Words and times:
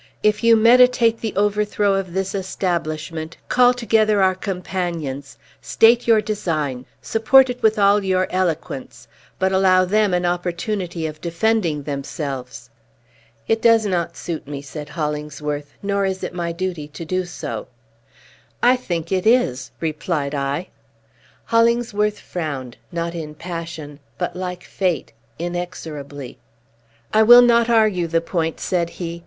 If 0.23 0.43
you 0.43 0.55
meditate 0.55 1.19
the 1.21 1.31
overthrow 1.35 1.93
of 1.93 2.13
this 2.15 2.33
establishment, 2.33 3.37
call 3.49 3.71
together 3.71 4.19
our 4.19 4.33
companions, 4.33 5.37
state 5.61 6.07
your 6.07 6.21
design, 6.21 6.87
support 7.03 7.51
it 7.51 7.61
with 7.61 7.77
all 7.77 8.03
your 8.03 8.25
eloquence, 8.31 9.07
but 9.37 9.51
allow 9.51 9.85
them 9.85 10.11
an 10.15 10.25
opportunity 10.25 11.05
of 11.05 11.21
defending 11.21 11.83
themselves." 11.83 12.71
"It 13.47 13.61
does 13.61 13.85
not 13.85 14.17
suit 14.17 14.47
me," 14.47 14.63
said 14.63 14.89
Hollingsworth. 14.89 15.75
"Nor 15.83 16.05
is 16.07 16.23
it 16.23 16.33
my 16.33 16.51
duty 16.51 16.87
to 16.87 17.05
do 17.05 17.23
so." 17.23 17.67
"I 18.63 18.77
think 18.77 19.11
it 19.11 19.27
is," 19.27 19.69
replied 19.79 20.33
I. 20.33 20.69
Hollingsworth 21.45 22.17
frowned; 22.17 22.75
not 22.91 23.13
in 23.13 23.35
passion, 23.35 23.99
but, 24.17 24.35
like 24.35 24.63
fate, 24.63 25.13
inexorably. 25.37 26.39
"I 27.13 27.21
will 27.21 27.43
not 27.43 27.69
argue 27.69 28.07
the 28.07 28.19
point," 28.19 28.59
said 28.59 28.89
he. 28.97 29.19